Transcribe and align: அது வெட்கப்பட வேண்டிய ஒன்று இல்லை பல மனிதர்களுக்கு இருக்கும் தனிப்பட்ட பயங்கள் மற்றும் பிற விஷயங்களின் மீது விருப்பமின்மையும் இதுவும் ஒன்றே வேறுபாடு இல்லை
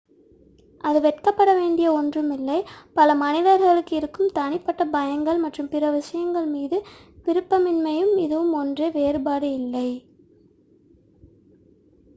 அது 0.83 0.99
வெட்கப்பட 1.01 1.53
வேண்டிய 1.53 1.91
ஒன்று 1.91 2.21
இல்லை 2.29 2.55
பல 2.93 3.15
மனிதர்களுக்கு 3.15 3.93
இருக்கும் 3.95 4.33
தனிப்பட்ட 4.33 4.85
பயங்கள் 4.91 5.37
மற்றும் 5.37 5.69
பிற 5.69 5.91
விஷயங்களின் 5.91 6.51
மீது 6.51 6.79
விருப்பமின்மையும் 7.27 8.13
இதுவும் 8.17 8.53
ஒன்றே 8.53 8.89
வேறுபாடு 8.91 9.49
இல்லை 9.53 9.87